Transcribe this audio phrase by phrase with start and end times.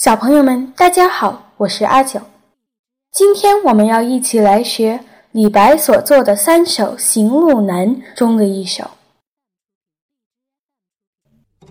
[0.00, 2.18] 小朋友们，大家好，我是阿九。
[3.12, 4.98] 今天我们要一起来学
[5.30, 7.86] 李白所作的三首《行路难》
[8.16, 8.82] 中的一首《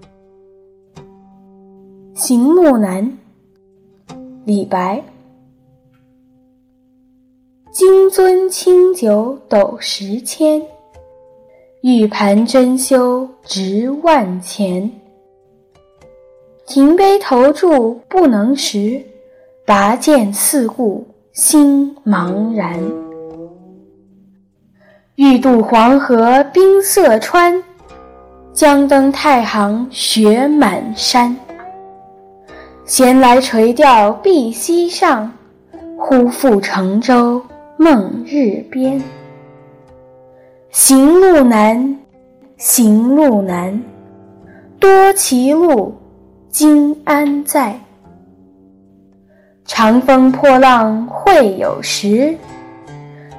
[2.13, 3.03] 行路难》。
[4.45, 5.03] 李白：
[7.71, 10.61] 金樽清酒斗十千，
[11.81, 14.91] 玉盘珍羞值万钱。
[16.69, 19.01] 停杯投箸不能食，
[19.65, 21.03] 拔剑四顾
[21.33, 22.79] 心茫然。
[25.15, 27.63] 欲渡黄河冰塞川，
[28.53, 31.35] 将登太行雪满山。
[32.85, 35.31] 闲来垂钓碧溪上，
[35.97, 37.41] 忽复乘舟
[37.77, 39.03] 梦日边。
[40.69, 41.97] 行路难，
[42.57, 43.81] 行路难，
[44.79, 45.95] 多歧路。
[46.49, 47.79] 今安在？
[49.65, 52.35] 长风破浪会有时，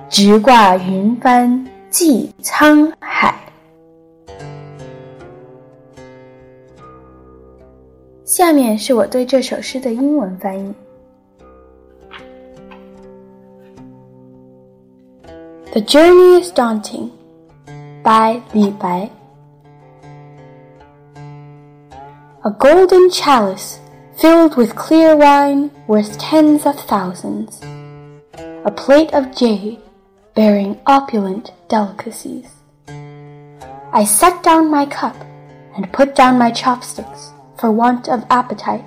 [0.08, 3.34] 直挂云帆济沧海。
[8.24, 10.72] 下面是我对这首诗的英文翻译
[15.72, 17.10] ：The journey is daunting,
[18.04, 19.10] by 李白。
[22.42, 23.80] A golden chalice
[24.16, 27.60] filled with clear wine worth tens of thousands.
[28.64, 29.80] A plate of jade
[30.34, 32.48] bearing opulent delicacies.
[33.92, 35.16] I set down my cup
[35.76, 38.86] and put down my chopsticks for want of appetite.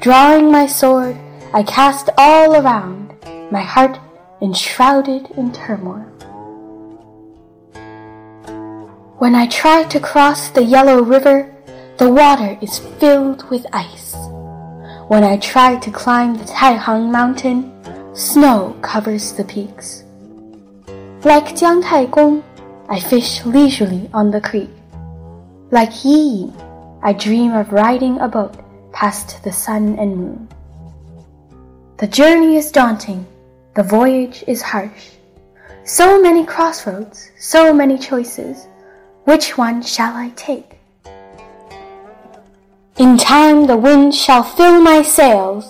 [0.00, 1.16] Drawing my sword,
[1.54, 3.14] I cast all around,
[3.52, 4.00] my heart
[4.40, 6.08] enshrouded in turmoil.
[9.18, 11.51] When I tried to cross the yellow river,
[11.98, 14.14] the water is filled with ice.
[15.08, 17.70] When I try to climb the Taihang mountain,
[18.14, 20.04] snow covers the peaks.
[21.24, 22.42] Like Jiang Taigong,
[22.88, 24.70] I fish leisurely on the creek.
[25.70, 26.54] Like Yi Yin,
[27.02, 28.56] I dream of riding a boat
[28.92, 30.48] past the sun and moon.
[31.98, 33.26] The journey is daunting,
[33.74, 35.10] the voyage is harsh.
[35.84, 38.66] So many crossroads, so many choices.
[39.24, 40.81] Which one shall I take?
[42.97, 45.65] In time the wind shall fill my sails,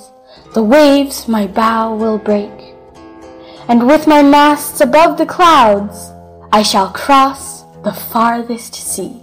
[0.53, 2.49] the waves my bow will break,
[3.67, 6.11] and with my masts above the clouds,
[6.51, 9.21] I shall cross the farthest sea.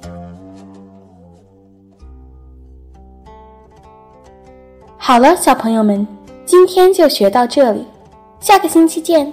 [4.98, 6.06] 好了，小朋友们，
[6.44, 7.86] 今天就学到这里，
[8.40, 9.32] 下个星期见。